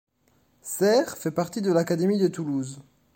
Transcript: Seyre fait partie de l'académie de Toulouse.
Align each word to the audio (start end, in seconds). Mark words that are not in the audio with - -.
Seyre 0.63 1.15
fait 1.15 1.29
partie 1.29 1.61
de 1.61 1.71
l'académie 1.71 2.17
de 2.17 2.27
Toulouse. 2.27 2.79